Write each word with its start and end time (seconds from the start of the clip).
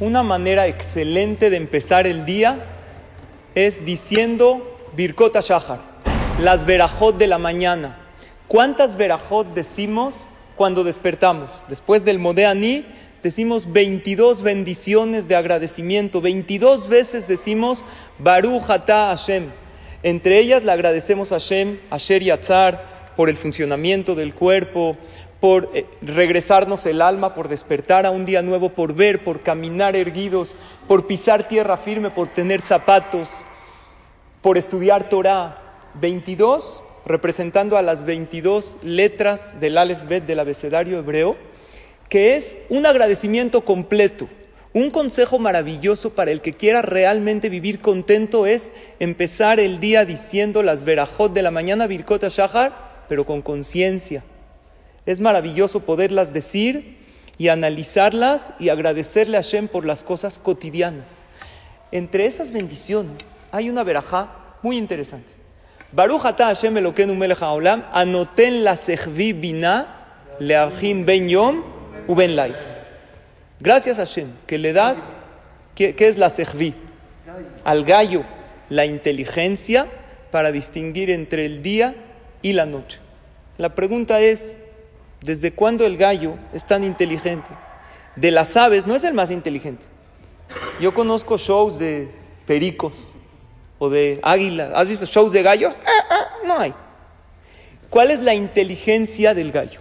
Una 0.00 0.22
manera 0.22 0.68
excelente 0.68 1.50
de 1.50 1.56
empezar 1.56 2.06
el 2.06 2.24
día 2.24 2.64
es 3.56 3.84
diciendo 3.84 4.76
Birkot 4.94 5.40
Shahar, 5.40 5.80
las 6.40 6.64
verajot 6.64 7.18
de 7.18 7.26
la 7.26 7.38
mañana. 7.38 7.98
¿Cuántas 8.46 8.96
verajot 8.96 9.54
decimos 9.54 10.28
cuando 10.54 10.84
despertamos? 10.84 11.64
Después 11.68 12.04
del 12.04 12.20
Modeani 12.20 12.86
decimos 13.24 13.72
22 13.72 14.42
bendiciones 14.42 15.26
de 15.26 15.34
agradecimiento, 15.34 16.20
22 16.20 16.88
veces 16.88 17.26
decimos 17.26 17.84
Baruch 18.20 18.70
Ata 18.70 19.08
Hashem. 19.08 19.46
Entre 20.04 20.38
ellas 20.38 20.62
le 20.62 20.70
agradecemos 20.70 21.32
a 21.32 21.40
Hashem, 21.40 21.76
a 21.90 21.98
Sher 21.98 22.22
Yatzar, 22.22 22.98
por 23.16 23.28
el 23.28 23.36
funcionamiento 23.36 24.14
del 24.14 24.32
cuerpo, 24.32 24.96
por 25.40 25.70
eh, 25.74 25.86
regresarnos 26.02 26.86
el 26.86 27.00
alma, 27.00 27.34
por 27.34 27.48
despertar 27.48 28.06
a 28.06 28.10
un 28.10 28.24
día 28.24 28.42
nuevo, 28.42 28.70
por 28.70 28.94
ver, 28.94 29.24
por 29.24 29.40
caminar 29.40 29.96
erguidos, 29.96 30.54
por 30.86 31.06
pisar 31.06 31.46
tierra 31.46 31.76
firme, 31.76 32.10
por 32.10 32.28
tener 32.28 32.60
zapatos, 32.60 33.44
por 34.42 34.58
estudiar 34.58 35.08
Torah. 35.08 35.64
22 35.94 36.84
representando 37.04 37.76
a 37.76 37.82
las 37.82 38.04
22 38.04 38.78
letras 38.82 39.60
del 39.60 39.78
Aleph 39.78 40.06
Bet 40.06 40.26
del 40.26 40.40
abecedario 40.40 40.98
hebreo, 40.98 41.36
que 42.08 42.36
es 42.36 42.58
un 42.68 42.86
agradecimiento 42.86 43.62
completo. 43.62 44.28
Un 44.74 44.90
consejo 44.90 45.38
maravilloso 45.38 46.10
para 46.10 46.30
el 46.30 46.42
que 46.42 46.52
quiera 46.52 46.82
realmente 46.82 47.48
vivir 47.48 47.80
contento 47.80 48.46
es 48.46 48.72
empezar 49.00 49.58
el 49.58 49.80
día 49.80 50.04
diciendo 50.04 50.62
las 50.62 50.84
verajot 50.84 51.32
de 51.32 51.42
la 51.42 51.50
mañana, 51.50 51.86
Birkot 51.86 52.28
Shahar, 52.28 53.06
pero 53.08 53.24
con 53.24 53.40
conciencia 53.40 54.22
es 55.08 55.20
maravilloso 55.20 55.80
poderlas 55.80 56.34
decir 56.34 56.98
y 57.38 57.48
analizarlas 57.48 58.52
y 58.58 58.68
agradecerle 58.68 59.38
a 59.38 59.42
Hashem 59.42 59.66
por 59.66 59.86
las 59.86 60.04
cosas 60.04 60.36
cotidianas. 60.38 61.06
Entre 61.90 62.26
esas 62.26 62.52
bendiciones 62.52 63.24
hay 63.50 63.70
una 63.70 63.84
verajá 63.84 64.28
muy 64.60 64.76
interesante. 64.76 65.32
Baruch 65.92 66.26
ata 66.26 66.44
Hashem 66.48 66.76
Elokeinu 66.76 67.14
melech 67.14 67.40
haolam 67.40 67.86
anoten 67.90 68.62
la 68.62 68.76
sechvi 68.76 69.32
bina 69.32 69.96
leavhin 70.40 71.06
ben 71.06 71.26
yom. 71.26 71.64
Gracias 73.60 73.98
a 73.98 74.04
Hashem 74.04 74.28
que 74.46 74.58
le 74.58 74.74
das, 74.74 75.14
¿qué, 75.74 75.94
es 75.98 76.18
la 76.18 76.28
sechvi? 76.28 76.74
Al 77.64 77.82
gallo, 77.84 78.24
la 78.68 78.84
inteligencia 78.84 79.86
para 80.30 80.52
distinguir 80.52 81.08
entre 81.08 81.46
el 81.46 81.62
día 81.62 81.94
y 82.42 82.52
la 82.52 82.66
noche. 82.66 82.98
La 83.56 83.74
pregunta 83.74 84.20
es, 84.20 84.58
¿Desde 85.20 85.52
cuándo 85.52 85.84
el 85.84 85.96
gallo 85.96 86.34
es 86.52 86.64
tan 86.64 86.84
inteligente? 86.84 87.50
De 88.16 88.30
las 88.30 88.56
aves 88.56 88.86
no 88.86 88.94
es 88.94 89.04
el 89.04 89.14
más 89.14 89.30
inteligente. 89.30 89.84
Yo 90.80 90.94
conozco 90.94 91.36
shows 91.38 91.78
de 91.78 92.08
pericos 92.46 92.94
o 93.78 93.90
de 93.90 94.20
águilas. 94.22 94.72
¿Has 94.74 94.88
visto 94.88 95.06
shows 95.06 95.32
de 95.32 95.42
gallos? 95.42 95.74
Ah, 95.84 96.06
ah, 96.10 96.46
no 96.46 96.58
hay. 96.58 96.74
¿Cuál 97.90 98.10
es 98.10 98.20
la 98.20 98.34
inteligencia 98.34 99.34
del 99.34 99.50
gallo? 99.50 99.80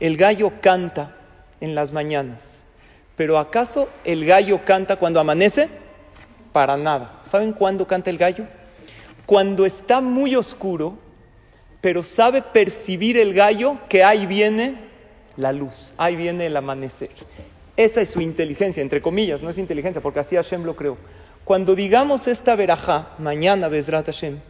El 0.00 0.16
gallo 0.16 0.52
canta 0.60 1.16
en 1.60 1.74
las 1.74 1.92
mañanas. 1.92 2.62
Pero 3.16 3.38
¿acaso 3.38 3.88
el 4.04 4.24
gallo 4.24 4.64
canta 4.64 4.96
cuando 4.96 5.20
amanece? 5.20 5.68
Para 6.52 6.76
nada. 6.76 7.20
¿Saben 7.24 7.52
cuándo 7.52 7.86
canta 7.86 8.10
el 8.10 8.18
gallo? 8.18 8.46
Cuando 9.26 9.66
está 9.66 10.00
muy 10.00 10.36
oscuro 10.36 10.98
pero 11.80 12.02
sabe 12.02 12.42
percibir 12.42 13.16
el 13.16 13.34
gallo 13.34 13.78
que 13.88 14.04
ahí 14.04 14.26
viene 14.26 14.76
la 15.36 15.52
luz, 15.52 15.94
ahí 15.96 16.16
viene 16.16 16.46
el 16.46 16.56
amanecer. 16.56 17.10
Esa 17.76 18.00
es 18.00 18.10
su 18.10 18.20
inteligencia, 18.20 18.82
entre 18.82 19.00
comillas, 19.00 19.40
no 19.40 19.50
es 19.50 19.58
inteligencia, 19.58 20.02
porque 20.02 20.20
así 20.20 20.34
Hashem 20.34 20.64
lo 20.64 20.74
creó. 20.74 20.96
Cuando 21.44 21.74
digamos 21.74 22.26
esta 22.26 22.56
verajá, 22.56 23.10
mañana, 23.18 23.68
Bezrat 23.68 24.06
Hashem, 24.06 24.40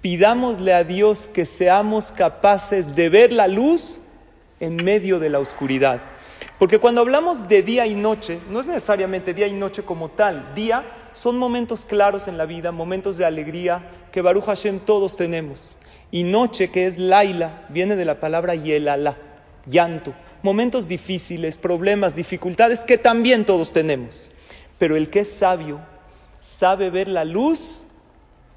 pidámosle 0.00 0.72
a 0.72 0.84
Dios 0.84 1.28
que 1.32 1.44
seamos 1.44 2.12
capaces 2.12 2.94
de 2.94 3.08
ver 3.08 3.32
la 3.32 3.48
luz 3.48 4.00
en 4.60 4.76
medio 4.84 5.18
de 5.18 5.30
la 5.30 5.40
oscuridad. 5.40 6.00
Porque 6.58 6.78
cuando 6.78 7.02
hablamos 7.02 7.48
de 7.48 7.62
día 7.62 7.86
y 7.86 7.94
noche, 7.94 8.38
no 8.50 8.60
es 8.60 8.66
necesariamente 8.66 9.34
día 9.34 9.46
y 9.46 9.52
noche 9.52 9.82
como 9.82 10.08
tal. 10.08 10.54
Día 10.54 10.84
son 11.12 11.38
momentos 11.38 11.84
claros 11.84 12.28
en 12.28 12.38
la 12.38 12.46
vida, 12.46 12.72
momentos 12.72 13.16
de 13.18 13.24
alegría 13.24 13.82
que 14.16 14.22
Baruch 14.22 14.46
Hashem 14.46 14.78
todos 14.78 15.14
tenemos. 15.14 15.76
Y 16.10 16.22
noche, 16.22 16.70
que 16.70 16.86
es 16.86 16.96
Laila, 16.96 17.66
viene 17.68 17.96
de 17.96 18.06
la 18.06 18.18
palabra 18.18 18.54
Yelala, 18.54 19.18
llanto. 19.66 20.14
Momentos 20.42 20.88
difíciles, 20.88 21.58
problemas, 21.58 22.16
dificultades 22.16 22.82
que 22.82 22.96
también 22.96 23.44
todos 23.44 23.74
tenemos. 23.74 24.30
Pero 24.78 24.96
el 24.96 25.10
que 25.10 25.20
es 25.20 25.30
sabio 25.30 25.80
sabe 26.40 26.88
ver 26.88 27.08
la 27.08 27.26
luz 27.26 27.88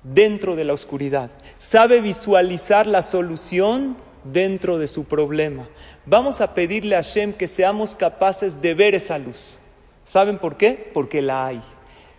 dentro 0.01 0.55
de 0.55 0.63
la 0.63 0.71
oscuridad, 0.71 1.29
sabe 1.57 1.99
visualizar 1.99 2.87
la 2.87 3.01
solución 3.01 3.97
dentro 4.23 4.77
de 4.77 4.87
su 4.87 5.03
problema. 5.03 5.67
Vamos 6.05 6.39
a 6.39 6.53
pedirle 6.53 6.95
a 6.95 7.03
Hashem 7.03 7.33
que 7.33 7.49
seamos 7.49 7.95
capaces 7.95 8.61
de 8.61 8.75
ver 8.75 8.95
esa 8.95 9.19
luz. 9.19 9.59
¿Saben 10.05 10.37
por 10.37 10.55
qué? 10.55 10.89
Porque 10.93 11.21
la 11.21 11.47
hay. 11.47 11.61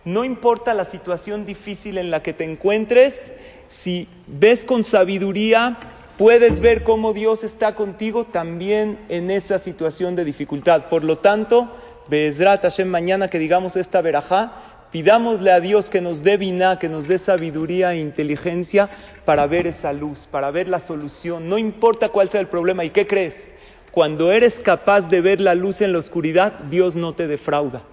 No 0.03 0.23
importa 0.23 0.73
la 0.73 0.85
situación 0.85 1.45
difícil 1.45 1.97
en 1.99 2.09
la 2.09 2.23
que 2.23 2.33
te 2.33 2.43
encuentres, 2.43 3.33
si 3.67 4.07
ves 4.25 4.65
con 4.65 4.83
sabiduría, 4.83 5.77
puedes 6.17 6.59
ver 6.59 6.83
cómo 6.83 7.13
Dios 7.13 7.43
está 7.43 7.75
contigo 7.75 8.25
también 8.25 8.97
en 9.09 9.29
esa 9.29 9.59
situación 9.59 10.15
de 10.15 10.25
dificultad. 10.25 10.85
Por 10.89 11.03
lo 11.03 11.19
tanto, 11.19 11.69
Bezrat 12.07 12.63
Hashem, 12.63 12.87
mañana 12.87 13.27
que 13.27 13.37
digamos 13.37 13.75
esta 13.75 14.01
verajá, 14.01 14.53
pidámosle 14.91 15.51
a 15.51 15.59
Dios 15.59 15.89
que 15.91 16.01
nos 16.01 16.23
dé 16.23 16.37
vina, 16.37 16.79
que 16.79 16.89
nos 16.89 17.07
dé 17.07 17.19
sabiduría 17.19 17.93
e 17.93 17.99
inteligencia 17.99 18.89
para 19.23 19.45
ver 19.45 19.67
esa 19.67 19.93
luz, 19.93 20.27
para 20.29 20.49
ver 20.49 20.67
la 20.67 20.79
solución. 20.79 21.47
No 21.47 21.59
importa 21.59 22.09
cuál 22.09 22.27
sea 22.29 22.41
el 22.41 22.47
problema. 22.47 22.83
¿Y 22.83 22.89
qué 22.89 23.05
crees? 23.05 23.51
Cuando 23.91 24.31
eres 24.31 24.59
capaz 24.59 25.07
de 25.09 25.21
ver 25.21 25.41
la 25.41 25.53
luz 25.53 25.81
en 25.81 25.93
la 25.93 25.99
oscuridad, 25.99 26.53
Dios 26.71 26.95
no 26.95 27.13
te 27.13 27.27
defrauda. 27.27 27.83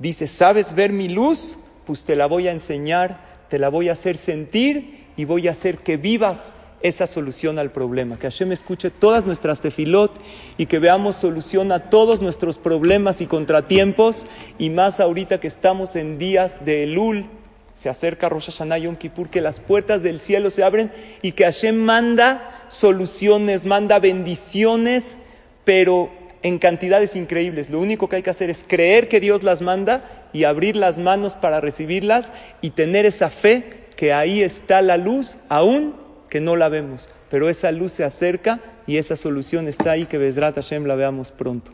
Dice, 0.00 0.26
¿sabes 0.26 0.74
ver 0.74 0.92
mi 0.92 1.08
luz? 1.08 1.58
Pues 1.86 2.04
te 2.04 2.16
la 2.16 2.26
voy 2.26 2.48
a 2.48 2.52
enseñar, 2.52 3.20
te 3.48 3.58
la 3.58 3.68
voy 3.68 3.90
a 3.90 3.92
hacer 3.92 4.16
sentir 4.16 5.06
y 5.16 5.26
voy 5.26 5.46
a 5.46 5.50
hacer 5.52 5.78
que 5.78 5.98
vivas 5.98 6.52
esa 6.82 7.06
solución 7.06 7.58
al 7.58 7.70
problema. 7.70 8.18
Que 8.18 8.30
Hashem 8.30 8.52
escuche 8.52 8.90
todas 8.90 9.26
nuestras 9.26 9.60
tefilot 9.60 10.12
y 10.56 10.64
que 10.64 10.78
veamos 10.78 11.16
solución 11.16 11.70
a 11.70 11.90
todos 11.90 12.22
nuestros 12.22 12.56
problemas 12.56 13.20
y 13.20 13.26
contratiempos 13.26 14.26
y 14.58 14.70
más 14.70 15.00
ahorita 15.00 15.38
que 15.38 15.48
estamos 15.48 15.94
en 15.96 16.16
días 16.16 16.64
de 16.64 16.84
Elul, 16.84 17.26
se 17.74 17.90
acerca 17.90 18.28
Rosh 18.28 18.46
Hashanah 18.46 18.78
Yom 18.78 18.96
Kippur, 18.96 19.28
que 19.28 19.40
las 19.40 19.60
puertas 19.60 20.02
del 20.02 20.20
cielo 20.20 20.50
se 20.50 20.64
abren 20.64 20.90
y 21.22 21.32
que 21.32 21.44
Hashem 21.44 21.76
manda 21.76 22.64
soluciones, 22.68 23.64
manda 23.64 23.98
bendiciones, 23.98 25.18
pero 25.64 26.10
en 26.42 26.58
cantidades 26.58 27.16
increíbles. 27.16 27.70
Lo 27.70 27.80
único 27.80 28.08
que 28.08 28.16
hay 28.16 28.22
que 28.22 28.30
hacer 28.30 28.50
es 28.50 28.64
creer 28.66 29.08
que 29.08 29.20
Dios 29.20 29.42
las 29.42 29.62
manda 29.62 30.28
y 30.32 30.44
abrir 30.44 30.76
las 30.76 30.98
manos 30.98 31.34
para 31.34 31.60
recibirlas 31.60 32.32
y 32.60 32.70
tener 32.70 33.06
esa 33.06 33.30
fe 33.30 33.80
que 33.96 34.12
ahí 34.12 34.42
está 34.42 34.80
la 34.82 34.96
luz, 34.96 35.38
aún 35.48 35.94
que 36.28 36.40
no 36.40 36.56
la 36.56 36.68
vemos. 36.68 37.08
Pero 37.28 37.48
esa 37.48 37.70
luz 37.72 37.92
se 37.92 38.04
acerca 38.04 38.60
y 38.86 38.96
esa 38.96 39.16
solución 39.16 39.68
está 39.68 39.92
ahí, 39.92 40.06
que 40.06 40.18
Besrat 40.18 40.54
Hashem 40.54 40.86
la 40.86 40.94
veamos 40.94 41.30
pronto. 41.30 41.72